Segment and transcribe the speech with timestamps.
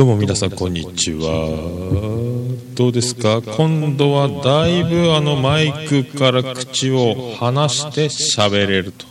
[0.00, 1.26] どうも皆さんこんにちは。
[2.74, 3.42] どうですか？
[3.42, 9.04] 今度はだいぶあのマイクから口を離して喋れると。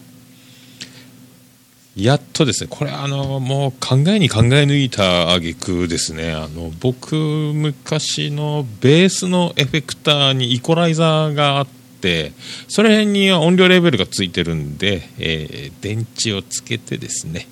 [1.96, 2.70] やっとですね。
[2.72, 6.32] これあのもう考えに考え抜いた挙句ですね。
[6.32, 11.68] あの僕昔のベースのエフェクターにイコライザーがあっ
[12.02, 12.34] て
[12.68, 17.48] それには音量レベルがついてるんで、えー、電池をつけてですね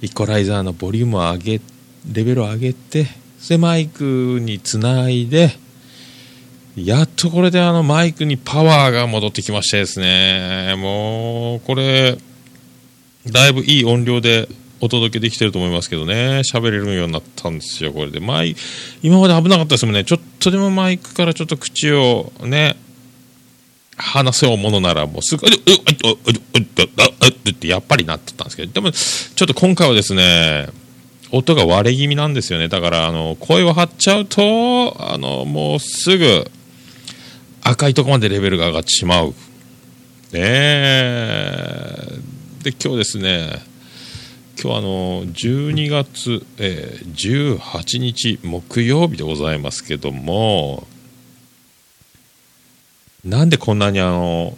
[0.00, 1.60] イコライザーのボリュームを上げ
[2.10, 3.06] レベルを上げて
[3.48, 5.50] でマイクにつないで
[6.76, 10.74] やっとこれであのマイクにパワーが戻ってきましてですね。
[10.78, 12.16] もうこれ
[13.26, 14.48] だいぶいい音量で
[14.80, 16.42] お届けできてると思いますけどね。
[16.44, 18.20] 喋れるようになったんですよこれで。
[18.20, 18.56] マイ
[19.02, 20.04] 今まで危なかったですもんね。
[20.04, 22.76] ちょっとでもマイクからちょっと口をね
[23.96, 26.76] 話せようものならもうすぐ、うっ、うっ、うっ、うっ、
[27.22, 30.68] うっ、ってやっぱりなってたんですけど、でもちょっと今回はですね、
[31.32, 32.68] 音が割れ気味なんですよね。
[32.68, 36.50] だから、あの、声を張っちゃうと、あの、もうすぐ
[37.62, 39.34] 赤いとこまでレベルが上がってしまう。
[40.32, 40.40] ね
[42.62, 43.62] で、今日ですね、
[44.62, 50.86] 今日あの、12月、えー、18日木曜日でございますけども、
[53.24, 54.56] なんでこんなにあの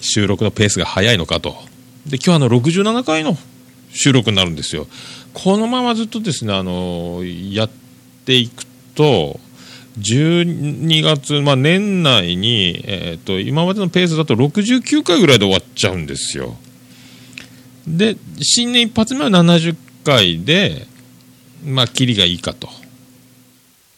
[0.00, 1.56] 収録のペースが速いのかと。
[2.06, 3.36] で、今日あの67回の
[3.92, 4.86] 収録になるんですよ。
[5.34, 7.70] このままずっとですね、あのやっ
[8.24, 9.40] ていくと、
[9.98, 16.56] 12月、まあ、年内に、えーと、今までのペースだと69回ぐらいで終わっちゃうんですよ。
[17.86, 20.86] で、新年一発目は70回で、
[21.64, 22.68] まあ、キリがいいかと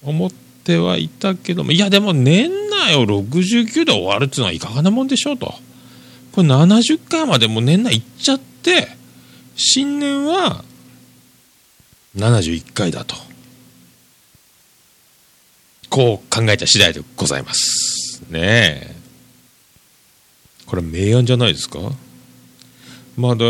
[0.02, 0.30] 思っ
[0.64, 5.54] てはいたけども、いや、でも年内を69で終わるっていうのはいかがなもんでしょうと。
[6.32, 8.88] これ70回までもう年内いっちゃって、
[9.54, 10.64] 新年は
[12.16, 13.16] 71回だと。
[15.90, 18.22] こう考えた次第でございます。
[18.30, 18.94] ねえ。
[20.66, 21.78] これ明暗じゃないですか？
[23.16, 23.46] まだ、今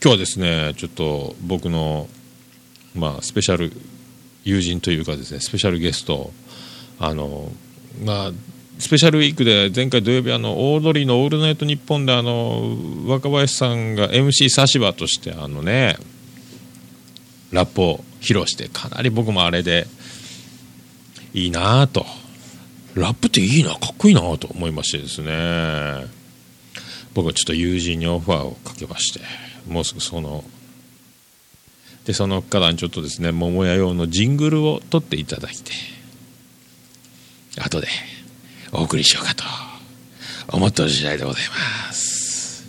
[0.00, 2.08] 日はですね、ちょっと僕の、
[2.94, 3.72] まあ、スペシャル
[4.44, 6.30] 友人というかですね、スペシャルゲスト、
[6.98, 7.50] あの、
[8.04, 8.32] まあ、
[8.78, 15.96] スペシャルウィークで前回土曜日あのオードリーの「オールナイトニッポン」であの若林さんが MC 差し歯としてあのね
[17.52, 19.86] ラップを披露してかなり僕もあれで
[21.34, 22.06] いいなぁと。
[22.94, 26.06] ラップっていいなかっこいいなと思いましてですね。
[27.14, 29.20] 僕はちょっと友人にオファーをかけまして
[29.66, 30.44] もうすぐその
[32.04, 35.72] でそのからちょっとですね桃屋用のジングルを取っていただいて
[37.60, 37.88] 後で
[38.72, 39.44] お送りしようかと
[40.56, 42.68] 思っておる次第でございます。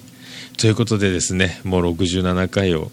[0.58, 2.92] ということでですねもう67回を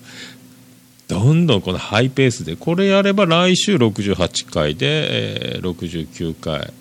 [1.09, 6.73] どんどんこのハイペースでこれやれば来週68回で、えー、69回。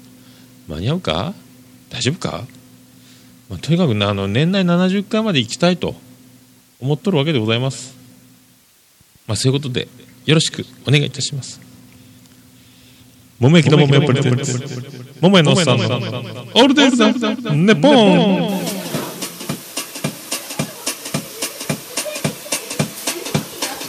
[0.67, 1.33] 間に合うか？
[1.89, 2.43] 大丈夫か、
[3.49, 5.95] まあ、とにかくあの年内70回まで行きたいと
[6.81, 7.95] 思っとるわけでございます、
[9.27, 9.87] まあ、そういうことで
[10.25, 11.61] よろしくお願いいたします。
[13.39, 16.97] 桃焼きと桃焼きプレゼンツ桃屋のおっさんのオールデイズ・
[17.53, 18.74] ネポン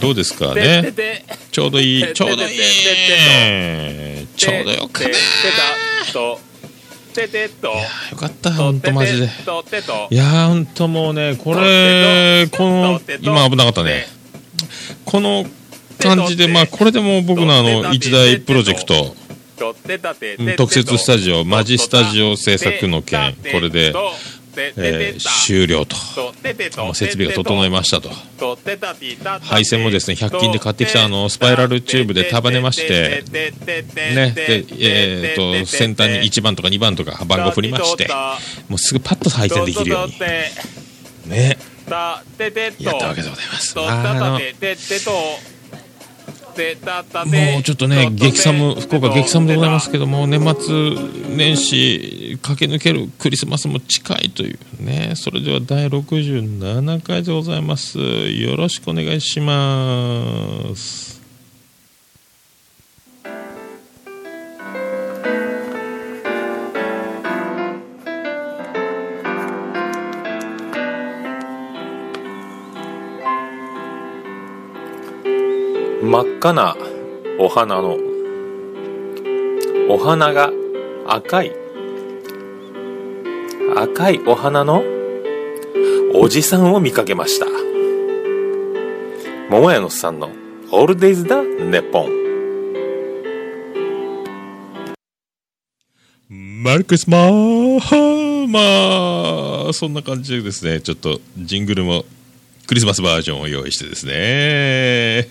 [0.00, 0.92] どうですかね？
[1.50, 2.12] ちょうどいい。
[2.12, 2.60] ちょうどいい。
[4.36, 5.10] ちょうどよかね
[8.12, 8.52] よかった。
[8.52, 9.28] 本当マジで。
[10.10, 14.06] いや本当もうねこれこの今危なかったね。
[15.04, 15.44] この
[15.98, 19.14] 感じでまあこれでも僕のあの一大プロジェクト。
[20.56, 23.34] 特設スタジオマジスタジオ制作の件。
[23.52, 23.92] これで
[24.56, 25.96] えー、終了と
[26.94, 28.10] 設備が整いましたと
[29.42, 38.08] 配線もですね100均で買ってきたあのスパイラルチューブで束ねましてねで、えー、と先端に1番とか2番とか番号振りまして
[38.68, 41.58] もうすぐパッと配線できるようにね
[42.78, 44.38] やったわけでございますあの
[47.52, 50.90] もうちょっとね、激寒、福岡激寒でございますけども、年末
[51.36, 57.98] 年始駆け抜けるクリスマスも近いというね、それでは第67回でございます。
[57.98, 61.19] よろしくお願いします。
[76.02, 76.76] 真っ赤な
[77.38, 77.98] お花の
[79.90, 80.50] お花が
[81.06, 81.52] 赤い
[83.76, 84.82] 赤いお花の
[86.14, 87.44] おじさんを見かけました。
[89.50, 90.30] 桃屋のさんの
[90.72, 92.20] 「オールデイズ・だネポン」
[96.30, 98.46] マリクスマー。
[98.48, 100.80] まあそんな感じでですね。
[100.80, 102.06] ちょっとジングルも
[102.70, 105.26] クリスマスバージョンを用意してですね。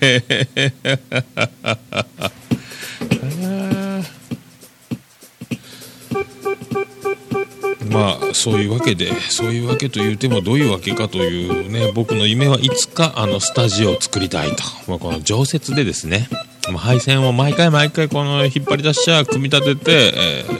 [7.88, 16.28] まあそういうわけでそういうわけと言うてもどういうわけかというね僕の夢はいつかあのスタジオを作りたいと、まあ、この常設でですね
[16.76, 20.12] 配線を毎回毎回この引っ張り出しちゃ組み立てて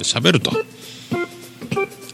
[0.02, 0.50] 喋、えー、ると。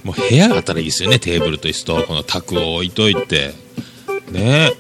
[0.03, 3.66] もう部屋があったらいいですよねテーブルと椅子とこの卓を置いといて
[4.37, 4.73] ね。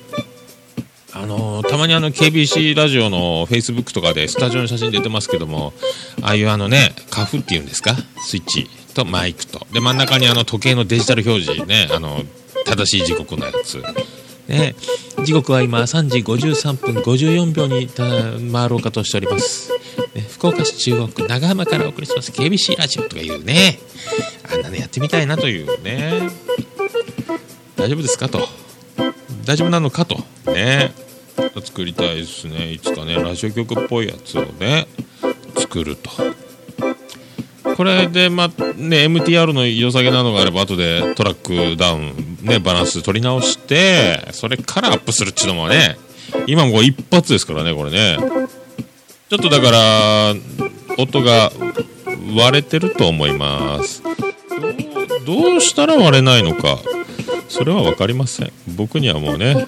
[1.13, 5.73] あのー、たまにあの KBC ラジオの Facebook とかでスタジオの写真出てますけども
[6.21, 7.95] ああいうあのねカフっていうんですか？
[8.19, 9.67] スイッチとマイクと。
[9.73, 12.21] で真ん中にあの時計のデジタル表示ねあの
[12.67, 13.83] 正しい時刻のやつ。
[14.47, 14.75] ね。
[15.25, 17.89] 時刻は今3時53分54秒に
[18.53, 19.73] 回ろうかとしております、
[20.15, 23.79] ね、福岡市中央区長浜からお送りします KBC ラジオとかいうね。
[24.53, 26.29] あんなのやってみたいなというね。
[27.77, 28.47] 大丈夫ですかと。
[29.47, 30.19] 大丈夫なのかと。
[30.53, 30.93] ね。
[31.65, 32.73] 作りたいですね。
[32.73, 34.87] いつかねラジオ局っぽいやつをね
[35.57, 36.11] 作ると。
[37.77, 45.99] これで、まあね、MTR の良さげなのがあれば後でトラックダウン、ね、バランス取り直してそれからアップするっちゅうのもね
[46.47, 48.19] 今もう一発ですからねこれね。
[49.29, 50.35] ちょっとだから
[50.99, 51.53] 音が
[52.37, 54.03] 割れてると思います。
[55.27, 56.79] どうしたら割れないのか。
[57.49, 58.53] それは分かりません。
[58.77, 59.67] 僕にはもうね。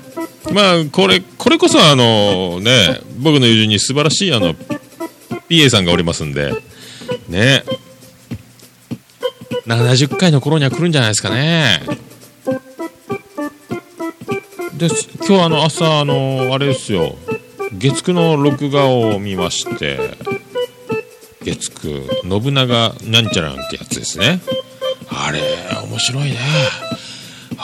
[0.53, 4.55] まあこれこれこそあのね僕の友人に素晴らしいあの
[5.49, 6.53] PA さんがおりますんで。
[7.29, 7.65] ね。
[9.67, 11.83] 70回の頃には来るんじゃないですかね。
[14.75, 14.89] で
[15.27, 17.17] 今日あの朝あのあれですよ。
[17.73, 20.17] 月9の録画を見まして。
[21.45, 24.41] 月9信長なんちゃらんってやつですね。
[25.09, 25.41] あれ
[25.85, 26.39] 面白いね。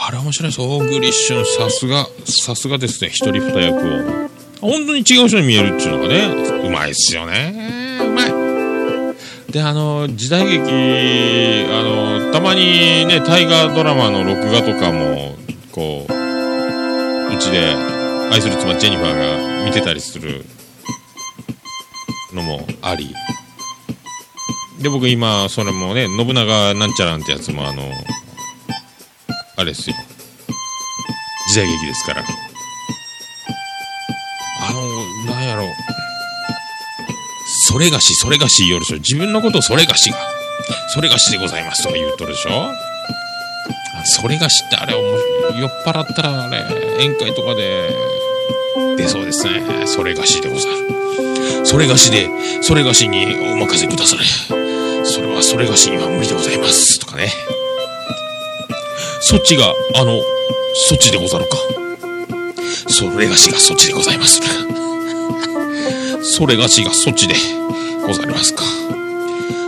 [0.07, 0.49] あれ面白い。
[0.49, 3.09] です大栗旬さすがさすがですね。
[3.09, 4.29] 一人二役を。
[4.61, 7.99] 本当に違う人に見えるっていうのがねうまいっすよね。
[8.05, 9.51] うまい。
[9.51, 10.61] であの時代劇
[11.71, 15.35] あのたまにね大河ドラマの録画とかも
[15.71, 17.73] こううちで
[18.31, 20.45] 愛する妻ジェニファーが見てたりする
[22.31, 23.15] のもあり。
[24.79, 27.81] で僕今それもね信長なんちゃらんってやつもあの
[29.57, 29.95] あれですよ
[31.49, 32.23] 時代劇ですから
[34.67, 35.65] あのなんやろ
[37.67, 38.97] それがし、それがし言うでしょ。
[38.97, 40.17] 自分のことをそれがしが、
[40.93, 42.71] それがしでございますとか言うとるでしょ。
[44.05, 46.63] それがしってあれ、酔っ払ったらあれ、
[46.99, 47.89] 宴会とかで
[48.97, 49.85] 出そうですね。
[49.87, 51.65] それがしでござる。
[51.65, 52.29] それがしで、
[52.61, 54.23] それがしにお任せくだされ。
[55.03, 56.97] それはそれがしには無理でございます。
[56.99, 57.29] とかね。
[59.27, 60.21] そっちが、あの、
[60.87, 61.57] そっちでござるか。
[62.87, 64.39] それがしがそっちでございます。
[66.21, 67.33] それがしがそっちで
[68.05, 68.63] ございますか。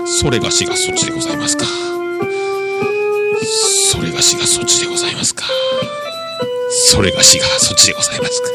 [0.06, 1.66] それがしがそっちでございますか。
[3.92, 5.44] それがしがそっちでございますか。
[6.92, 8.50] それがしがそっちでございますか。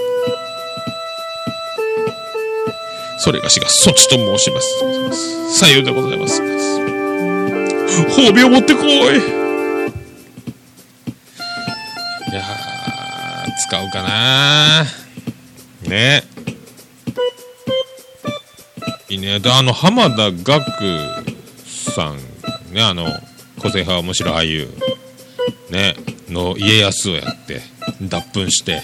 [3.19, 5.59] それがしがそっちと申します。
[5.59, 6.41] さようでございます。
[8.17, 9.42] 褒美を持ってこい。
[13.61, 14.85] 使うかな。
[15.83, 16.23] ね。
[19.09, 19.41] いいね。
[19.41, 20.65] であの浜田岳
[21.67, 22.17] さん
[22.73, 23.07] ねあの
[23.61, 24.69] 個性派面白い俳優。
[25.71, 25.97] ね。
[26.33, 27.61] の家康をやって
[28.01, 28.83] 脱粉して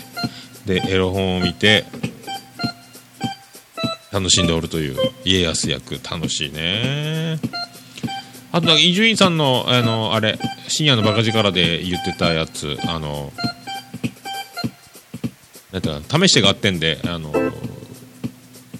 [0.66, 1.84] でエロ本を見て
[4.12, 7.38] 楽しんでおるという家康役楽しいね。
[8.50, 13.32] あと伊集院さんのあのあれ深夜のバカ力で言ってたやつあの
[15.72, 17.30] なんか試してがあってんであの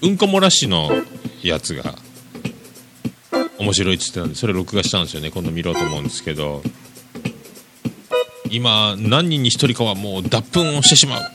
[0.01, 0.89] うんこ漏らしの
[1.43, 1.95] やつが
[3.59, 5.31] 面白いっつってたんでそれ録画したんですよね。
[5.31, 6.63] 今度見ろうと思うんですけど。
[8.51, 11.31] 今何人に1人かはもう脱粉をしてしまう。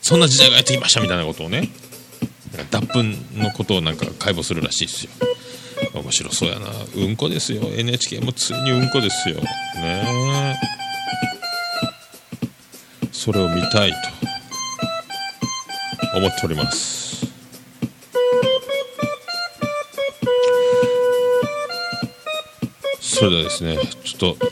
[0.00, 1.68] そんな時代がやってきましたみたいなことをね。
[2.70, 3.02] 脱粉
[3.34, 5.10] のことをなんか解剖するらしいですよ。
[5.94, 6.68] 面白そうやな。
[6.94, 7.62] うんこですよ。
[7.74, 9.36] NHK もついにうんこですよ。
[9.36, 9.42] ね
[10.72, 10.75] え。
[13.26, 13.96] それを見たいと
[16.16, 17.26] 思っております。
[23.00, 24.46] それではですねちょっと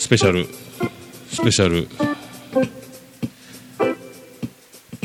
[0.00, 0.48] スペシャル
[1.30, 1.86] スペシャル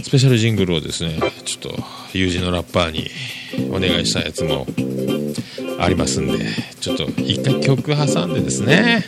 [0.02, 1.84] スペシャルジングルをですねちょっと
[2.14, 3.12] 友人のラッパーに
[3.70, 4.66] お願いしたやつも
[5.80, 6.48] ありますんで
[6.80, 9.06] ちょっと一回曲挟んでですね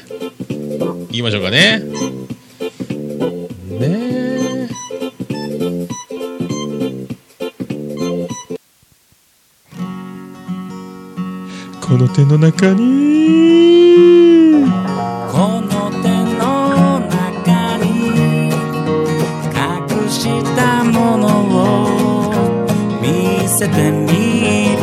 [1.10, 2.13] いきましょうかね。
[12.14, 12.84] 手の中に。
[15.32, 17.88] この手の中に
[19.50, 20.22] 隠し
[20.56, 22.68] たものを
[23.02, 24.82] 見せてみる。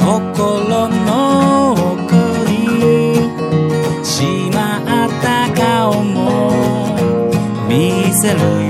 [0.00, 2.14] 心の奥
[2.50, 3.30] に
[4.04, 6.18] しまった顔も
[7.68, 8.61] 見せる。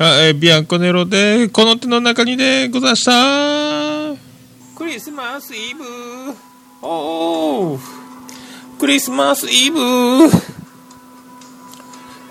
[0.00, 4.14] あえビアンコネロで、この手の中にでござした。
[4.76, 5.82] クリスマスイブ。
[6.80, 7.80] おー。
[8.78, 10.30] クリスマスイブ。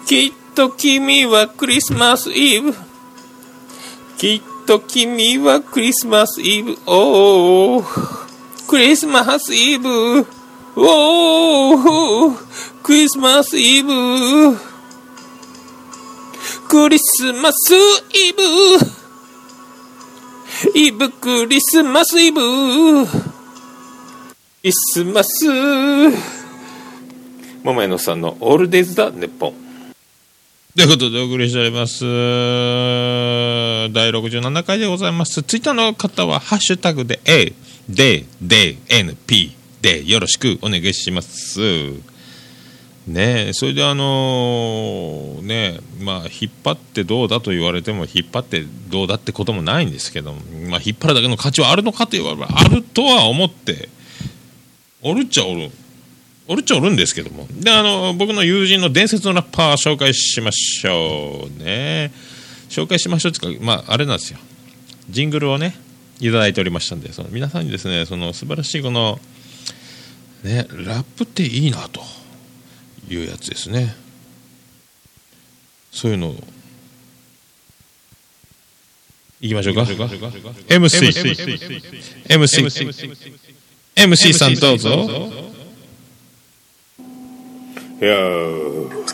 [0.05, 2.73] きっと君はクリスマスイブ。
[4.17, 6.77] きっと君はクリスマスイブ。
[6.85, 8.67] おー。
[8.69, 10.25] クリスマスイブ。
[10.77, 12.37] おー。
[12.81, 14.66] クリスマスイブ。
[16.69, 18.43] クリスマスイブ
[20.77, 22.41] イブクリスマスイブ
[23.05, 23.11] ク
[24.63, 25.45] リスマス
[27.63, 29.53] 桃屋のさんのオールデイズ・だネッポン
[30.75, 32.03] ということでお送りしております。
[32.03, 32.09] 第
[34.11, 35.41] 67回でございます。
[35.41, 37.51] ツイッターの方は、ハッシュタグで A、
[37.89, 41.97] D、D、N、P でよろしくお願いします。
[43.07, 50.33] ねえ、それであのねまあ、引っ張ってどうだと言われても、引っ張ってどうだってこともないんですけど、
[50.69, 53.87] まあ、引っ張るだけの価値はあるのかと言われば、あるとは思って、
[55.01, 55.71] おるっちゃおる。
[56.49, 57.47] おるっちゃおるんですけども。
[57.51, 62.11] で、あの、僕の友人の伝説のラッパー紹介しましょうね。
[62.69, 64.39] 紹介しましょうっていうか、まあ、あれなんですよ。
[65.09, 65.75] ジングルをね、
[66.19, 69.19] いただいておりましたんで、その皆さんにですね、その素晴らしいこの、
[70.43, 72.01] ね、ラップっていいなと
[73.07, 73.95] いうやつですね。
[75.91, 76.29] そういうの。
[76.29, 76.35] を、
[79.41, 79.81] いきましょうか。
[79.81, 79.97] MC、
[82.27, 82.63] MC、
[83.95, 84.89] MC さんどうぞ。
[87.99, 89.07] いやー。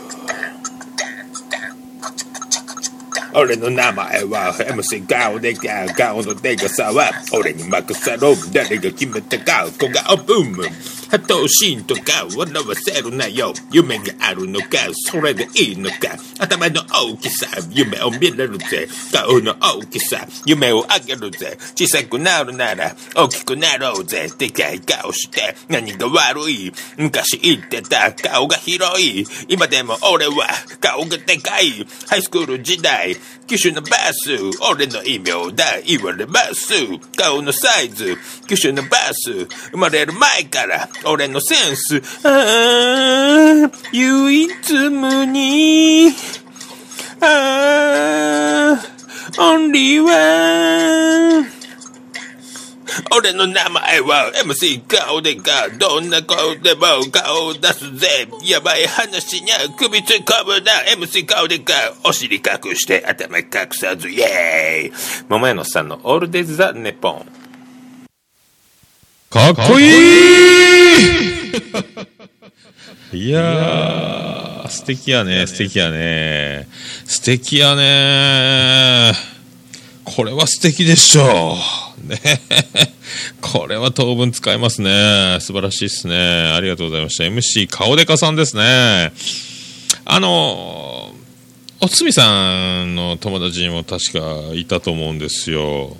[3.35, 8.35] 俺の名前は MC 顔でか顔のでかさは俺に任せろ。
[8.53, 10.67] 誰が決めたか小顔ブーム
[11.13, 14.67] 波頭心とか笑わせるなよ夢があるのか
[15.11, 30.47] それでいいのか頭の大きさ夢を見れるぜ顔の大きさ夢をあげるぜ小さくなるなら大きくなろうぜでかい顔して何が悪い昔言ってた顔が広い今でも俺は
[30.79, 33.15] 顔がでかいハイスクール時代
[33.45, 34.31] 機種のバス
[34.71, 36.73] 俺の異名だ言われます
[37.15, 38.17] 顔のサイズ
[38.47, 42.01] 機種のバス生まれる前から俺のセンス。
[42.23, 46.09] ああ唯一無二。
[47.21, 48.93] ああ
[49.39, 51.45] オンリーワン
[53.15, 58.27] 俺の名前は MC 顔でかどんな顔でも顔を出すぜ。
[58.43, 60.73] やばい話にゃ首突っ込むな。
[60.95, 65.25] MC 顔でかお尻隠して頭隠さずイエーイ。
[65.27, 67.25] 桃屋のさんのオールデイズ・ザ・ネポン。
[69.31, 70.82] かっこいい！
[73.13, 76.67] いやー、素敵やね、素敵やね。
[77.05, 79.13] 素敵やね。
[80.03, 81.55] これは素敵でしょ
[82.03, 82.07] う。
[82.07, 82.19] ね。
[83.41, 85.37] これは当分使えますね。
[85.41, 86.53] 素晴らしいですね。
[86.55, 87.23] ありがとうございました。
[87.25, 89.13] MC 顔でかさんですね。
[90.05, 91.13] あの、
[91.81, 95.95] おつみさんの友達にも確かいたと思うんですよ。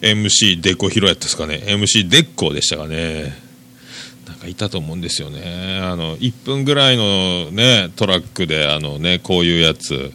[0.00, 3.49] MC デコヒロやったですかね MC デッコでしたかね
[4.40, 5.80] かいたと思うんですよね。
[5.82, 10.12] あの1分ぐらいのねトラックであのねこういうやつ。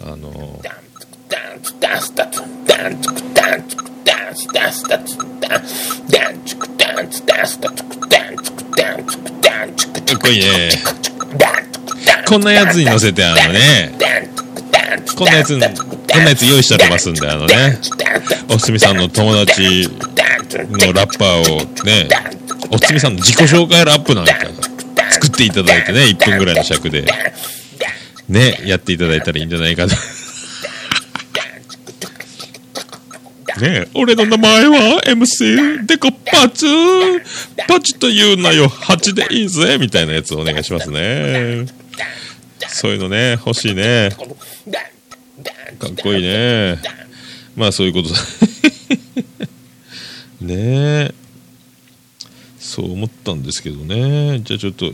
[0.00, 11.60] あのダンツクダンツダンスダツダンツクダンツクダンスダンスダツダンダンツクダンツダンスダツクダンツクダンツクダンツクかっこいいねダンツクダ
[12.20, 13.96] ンツこんなやつに乗せてあのね。
[13.98, 17.78] ダンツクダンツこんなやつこんなやつ用意してありますんであのね。
[18.50, 19.88] おつみさんの友達
[20.52, 22.08] のラッパーをね
[22.70, 24.32] おつみさんの自己紹介ラップなんか
[25.12, 27.04] 作っていただいてね 1分ぐらいの尺で
[28.28, 29.94] ねやっていただいたらいいんじゃないかな
[33.56, 36.66] ねえ、俺の名前は MC デコパチ
[37.66, 41.64] パチと言うなよ、8でいいぜみたいなやつお願いしますね。
[42.68, 44.10] そういうのね、欲しいね。
[45.78, 46.78] かっこいいね。
[47.56, 48.20] まあそういうことだ。
[50.40, 51.14] ねえ。
[52.66, 54.40] そう思ったんですけどね。
[54.40, 54.86] じゃあちょっと、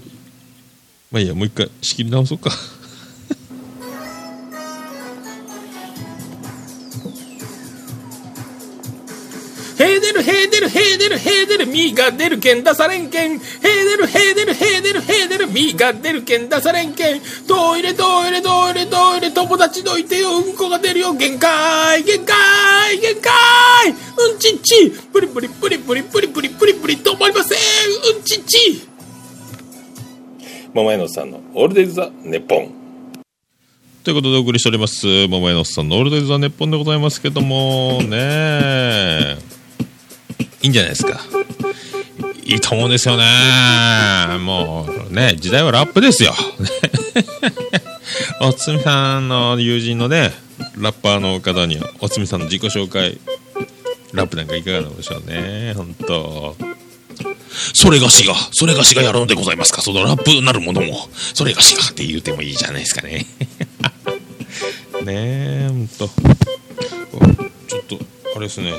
[1.11, 2.51] まあいいや、もう一回仕切り直そうか。
[10.03, 13.39] ヘーデルヘーデルヘーデルヘーデルミーが出るけん出されんけん。
[13.39, 17.21] ヘーデルヘーデルヘーデルヘーデルミーが出るけん出されんけん。
[17.47, 21.13] トイレトイレトイレトイレ友達どいてようんこが出るよ。
[21.15, 23.33] 限界限界限界。
[23.91, 24.91] うんちっち。
[25.13, 28.17] プリプリプリプリプリプリプリプリと思いません。
[28.17, 28.89] うんちっち。
[30.75, 32.73] 桃屋のさんのオールデイズ・ザ・ネポン。
[34.05, 39.39] ということでお送りしております、桃屋のさんのオールデイズ・ザ・ネッポンでございますけども、ねえ、
[40.63, 41.21] いいんじゃないですか。
[42.45, 43.25] いいと思うんですよね。
[44.41, 46.35] もう、ね、時代はラップですよ。
[48.41, 50.33] おつみさんの友人のね、
[50.77, 53.19] ラッパーの方には、おつみさんの自己紹介、
[54.13, 55.73] ラップなんかいかがなんでしょうね。
[55.75, 56.57] 本当
[57.75, 59.83] それがしが、それがしがやるのでございますか。
[59.83, 63.27] そのラップなるものも、それがしがって言うてもいいじゃないですかね。
[65.03, 66.09] ねえ、ほんと。
[67.69, 67.99] ちょっと、
[68.37, 68.75] あれですね。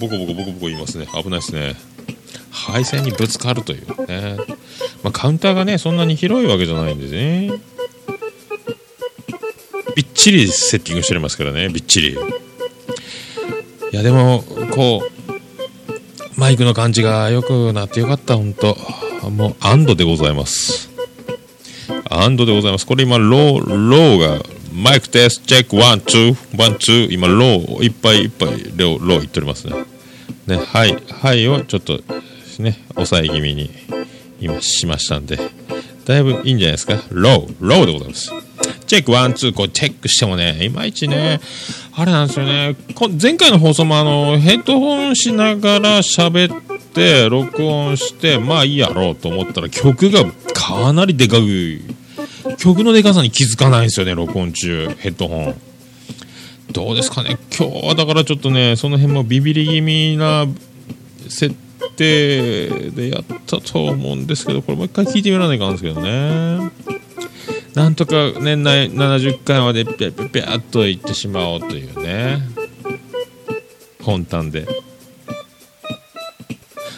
[0.00, 1.06] ボコボコボコボコ言いますね。
[1.06, 1.76] 危ないですね。
[2.50, 4.06] 配線にぶつかるという。
[4.06, 4.36] ね。
[5.02, 7.50] まあ、カウンターがねそんなに広いわけじゃないんですね。
[9.94, 11.68] びっちりセッティングしてますからね。
[11.68, 12.16] びっちり。
[13.92, 18.36] いやでもこうマイクの感じが良くなってよかった。
[18.36, 18.76] 本当
[19.30, 20.90] もう安堵でございます。
[22.08, 22.86] 安堵でございます。
[22.86, 29.74] これ今ローローがマイクテスト check one two one two 今ローいっぱいいっぱいローロー言っておりますね。
[30.46, 32.00] ねはいはいをちょっと
[32.58, 33.70] ね抑え気味に
[34.40, 35.38] 今しましたんで
[36.04, 36.94] だいぶいいんじゃないですか。
[37.10, 38.32] ローローでございます。
[38.86, 41.40] check one two こうチェックしてもねいまいちね
[41.94, 42.76] あれなんですよね。
[42.94, 51.80] こ前回の放送もあのヘッドホンしながら喋って録音してまあいいやろうと思ったら曲がかなりでかく
[52.58, 55.60] 曲のでかさに気づかないんですよね録音中ヘッドホン。
[56.72, 57.36] どうですかね。
[57.56, 60.46] 今日はだからちょっとねその辺もビビり気味な
[61.28, 61.54] 設
[61.96, 66.70] 定でやったと思うんですけどこれもう一回聞いてみらないかんですけどね。
[67.74, 72.38] なんとか年内70回までピャピャピャっといってしまおうというね。
[74.04, 74.66] 魂胆で。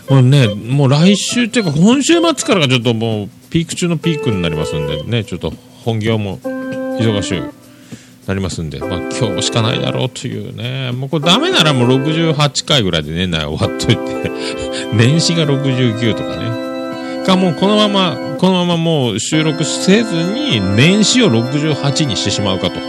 [0.08, 5.50] もうねもう来週っていうか今週末からがちょっともうピーク中のピークになりますんでねちょっと
[5.84, 7.42] 本業も忙しい
[8.26, 14.30] なりますんで、まあ、今日しかないだろうというねもうこれダメならもう68回ぐらいで年内終わっといて
[14.96, 22.80] 年始が69とかねかもうこのままこのままもう収録せずに年始を68にしてしまうかと。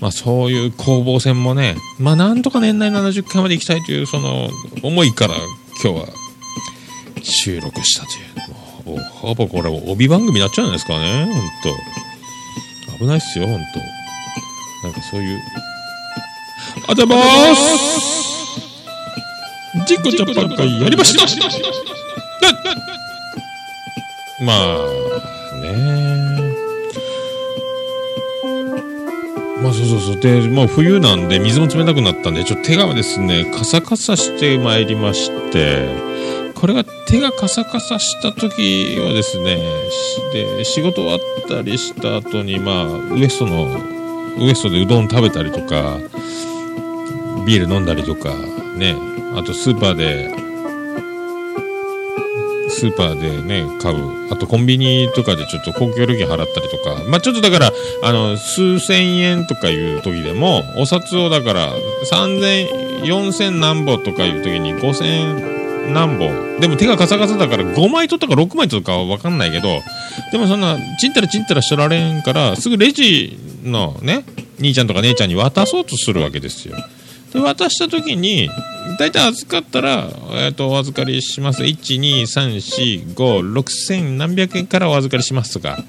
[0.00, 4.50] まあそういう攻防戦もね、まあなんとか年内70回まで行きたいというその
[4.82, 5.34] 思いから
[5.82, 6.06] 今日は
[7.22, 8.45] 収録したという。
[8.96, 11.36] もうほぼこれ帯番組になっちゃうんですかね、ほん
[12.98, 12.98] と。
[12.98, 13.64] 危ないっすよ、ほんと。
[14.82, 15.40] なんかそういう。
[16.88, 18.60] あざまーす
[19.86, 21.26] ジコジャパンやりました
[24.44, 24.78] まあ
[25.60, 26.54] ね
[29.62, 36.05] まあそうそうそうでもう冬なんで水も冷たくなったんでちょっと手がですねカサカサしてまいりまして
[36.56, 39.56] これが手がカサカサした時はですね
[40.32, 43.66] で仕事終わったりした後にまあウエストの
[44.38, 45.98] ウエストでうどん食べたりとか
[47.46, 48.34] ビール飲んだりとか
[48.76, 48.96] ね
[49.36, 50.46] あとスーパーで
[52.68, 54.30] スーパーでね買う。
[54.30, 57.02] あとコンビニとかでちょっと公共料金払ったりとか。
[57.08, 61.72] まあちょっとだからあの数千円とかいう時でもお札をだから
[62.10, 65.55] 3000 4000何本とかいう時に5000
[65.92, 66.60] 何本？
[66.60, 69.80] でも手がカサカサだから5枚取ったか6枚取ったかは分かんないけど
[70.32, 74.24] でもそんなちんたらちんたらしてられんからすぐレジのね
[74.58, 76.76] 兄ちゃんとか姉ちゃんに渡そうとするわけですよ。
[77.32, 78.48] で渡した時に
[78.98, 81.64] 大体預かったら、えー、とお預かりします。
[81.64, 85.84] 123456000何百円からお預かりしますとか。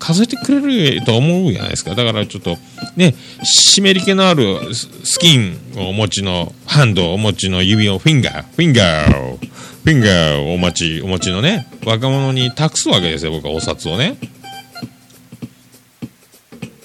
[0.00, 1.94] 数えてくれると思うじゃないですか。
[1.94, 2.56] だからちょっと
[2.96, 14.16] ね湿り気のある skin をお持ちの hand をお持ちの指を finger finger finger をお持ちお持ちのね若者に託すわけですよ僕はお札をね。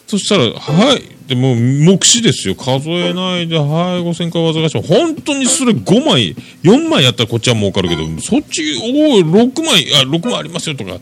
[0.08, 2.54] そしたら「はい」でも目視ですよ。
[2.54, 3.66] 数えないで「はい
[4.04, 11.00] 5000回お預かりします」本当にそれ5枚4枚やったらこっちは儲かるけどそっちおい6枚あ6枚ありますよとか。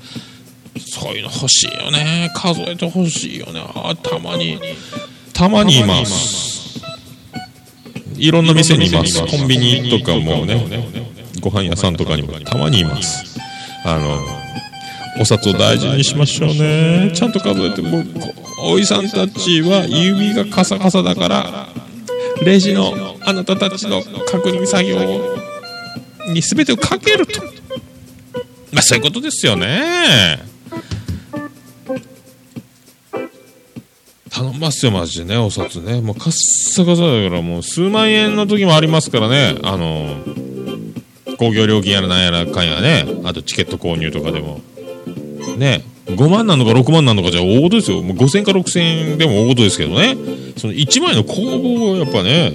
[0.79, 2.31] そういうの欲しいよね。
[2.35, 3.63] 数えて欲しいよね。
[3.75, 4.59] あたまに。
[5.33, 6.81] たまにいます。
[8.15, 9.19] いろんな店にいます。
[9.25, 10.65] コンビニとかもね
[11.41, 12.39] ご飯屋さんとかにも。
[12.41, 13.39] たまにいます。
[13.85, 14.19] あの
[15.19, 17.11] お札を大事にしましょうね。
[17.13, 18.05] ちゃんと数えてもう
[18.63, 21.67] おいさんたちは指がカサカサだから
[22.43, 24.97] レジのあなたたちの確認作業
[26.29, 27.41] に全てをかけると。
[28.71, 30.52] まあそういうことですよね。
[34.33, 36.01] 頼ますよマジでねお札ね。
[36.01, 39.55] もうカッサカサだからもう数万円の時もありますからね。
[39.63, 40.15] あの
[41.37, 43.05] 工業料金やらなんやらかんやね。
[43.25, 44.59] あとチケット購入とかでも。
[45.57, 45.83] ね。
[46.07, 48.01] 5万なのか6万なのかじゃ大事ですよ。
[48.01, 48.79] もう5000か6000
[49.11, 50.17] 円でも大事ですけどね。
[50.57, 52.51] その1枚の工房をやっぱね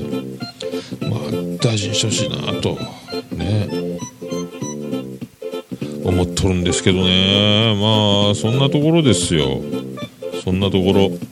[1.02, 1.20] まあ
[1.62, 2.76] 大事にしてほしいなと。
[3.36, 3.68] ね。
[6.04, 7.76] 思っとるんですけどね。
[7.80, 9.60] まあそんなところですよ。
[10.42, 11.27] そんなところ。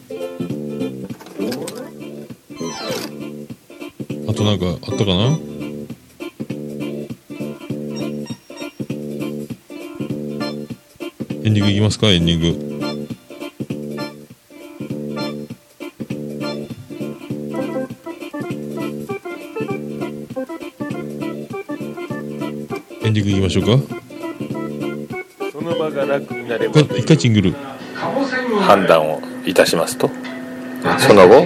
[4.47, 5.25] なんかあったかな？
[11.43, 12.07] エンディングいきますか？
[12.11, 12.47] エンディング。
[23.03, 23.71] エンディングいきましょうか？
[25.51, 27.53] その場がが楽になれ一ば回一回ジングル。
[28.61, 30.09] 判断をいたしますと
[30.99, 31.43] その後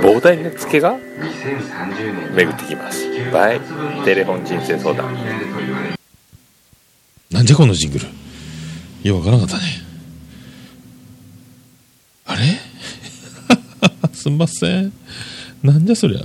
[0.00, 0.96] 膨大なツケが
[2.34, 3.06] 巡ってきます。
[3.30, 3.60] バイ。
[4.04, 5.14] テレフォン人生相談。
[7.30, 8.06] なんじゃこのジングル。
[9.02, 9.82] ようわからなかったね。
[12.26, 12.42] あれ？
[14.12, 14.92] すんません。
[15.62, 16.20] なんじゃそりゃ。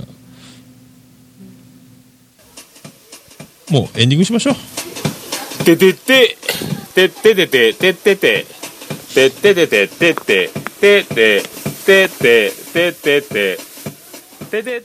[3.72, 5.64] もうエンディングしましょう。
[5.64, 6.36] ててて
[6.94, 7.46] ててて。
[7.48, 8.46] ててててててて。
[9.14, 10.14] てててて
[10.80, 11.42] てて
[11.88, 13.58] てててて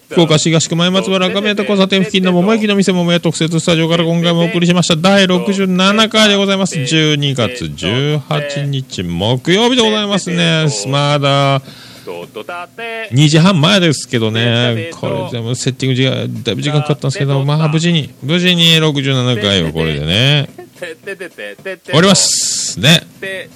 [0.10, 4.96] 福岡市東区前松原赤宮と交差点付近の桃駅の店桃屋特設スタジオから今回もお送りしました。
[4.96, 6.76] 第67回でございます。
[6.78, 10.66] 12月18日木曜日でございますね。
[10.88, 11.62] まだ
[12.06, 14.92] 2時半前ですけどね。
[14.94, 20.48] これ全部セッティング時間だいぶ時間かかったんですけどまあ無事に無事に67回をこれでね
[20.80, 23.02] 終わりますね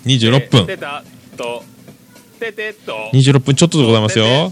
[0.06, 1.77] 26分
[3.14, 4.52] 26分ちょっとでございますよ。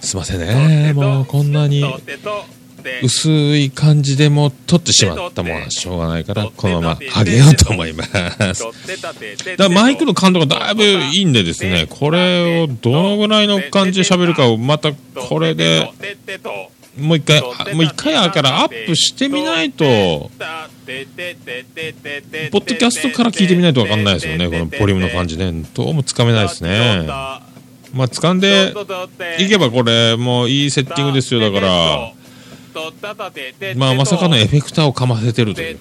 [0.00, 0.92] すいませんね。
[0.92, 1.84] もうこんなに
[3.02, 8.10] 薄い感じでもう撮ってしまったものはしょうがないからこのまま上げようと思います。
[9.56, 15.88] だからマイクの感度がだいぶいいんでですねこれをどのぐらいの感じで喋るかをまたこれで
[16.98, 19.84] もう一回あもう一回やからアップしてみないと。
[19.84, 19.90] ポ
[20.90, 27.06] ッドキャストから聞いてみないと分かんないですよねこのボリュームの感じねどうもつかめないですね。
[27.06, 28.74] まあ掴んで
[29.38, 32.12] いけばこれもういいセッティングですよだから。
[33.76, 35.78] まあまさかのエフェクターをかませてるという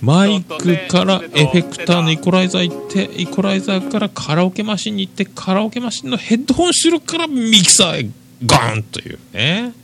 [0.00, 8.10] マイクからエフェクターのイコライザー行ってイコライザーからカラオケマシンに行ってカラオケマシンのヘッドホン収録からミキサーへ
[8.44, 9.74] ガーンというね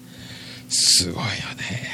[0.69, 1.89] すごいよね。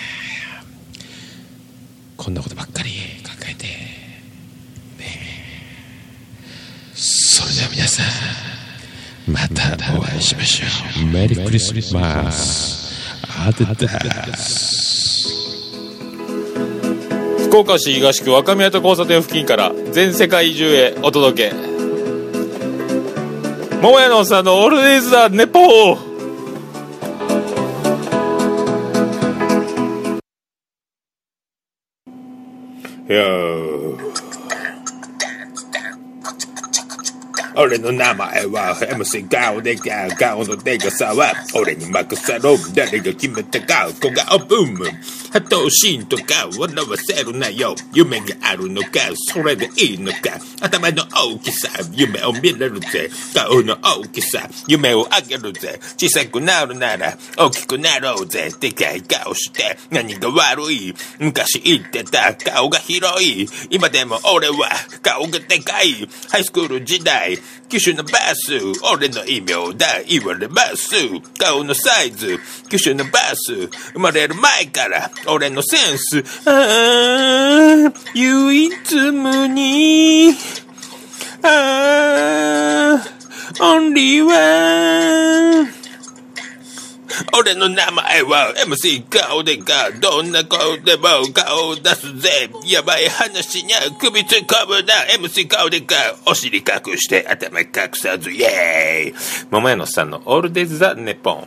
[2.16, 2.90] こんなことばっかり
[3.22, 3.66] 考えて。
[3.66, 3.74] ね
[6.94, 10.66] それでは皆さんまたお会いしましょ
[11.02, 11.06] う。
[11.06, 12.84] メリークリスマス
[13.46, 13.88] あてで
[14.37, 15.28] す
[17.48, 21.54] 福岡市東区若宮と交差点付近から全世界中へお届け。
[23.80, 26.13] 桃屋のおっさんのオールデイズ・ザ・ネポー
[33.06, 34.13] Yo.
[37.56, 44.86] 俺の名前は MC 顔でか顔のでかさは俺に任せろ誰が決めたか小顔ブーム
[45.34, 47.74] ハトシーンとか笑わせるなよ。
[47.92, 49.00] 夢があるのか。
[49.32, 53.10] それでいいのか頭の大きさ夢を見れるぜ。
[53.34, 55.80] 顔の大きさ夢をあげるぜ。
[55.96, 62.32] 小さくなるなら大きくなろうぜでかい顔して何が悪い昔言ってた。
[62.36, 63.48] 顔が広い。
[63.70, 64.68] 今でも俺は
[65.02, 66.08] 顔がでかい。
[66.30, 67.36] ハイスクール時代。
[67.68, 68.52] 機種のバス。
[68.92, 70.94] 俺の異名だ言われます。
[71.38, 72.38] 顔のサイズ。
[72.68, 73.68] 機種のバス。
[73.92, 75.11] 生まれる前から。
[75.26, 76.24] 俺のセンス。
[76.48, 80.33] ああ唯一無二。
[81.42, 83.14] ああ
[83.61, 85.84] オンリーワン
[87.38, 92.50] 俺の名前は MC 顔でかどんな顔でも顔を出すぜ。
[92.64, 94.94] やばい話にゃ首突っ込むな。
[95.18, 95.94] MC 顔でか
[96.27, 99.14] お尻隠して頭隠さずイェーイ。
[99.50, 101.46] 桃屋のさんのオールデイズ・ザ・ネポン。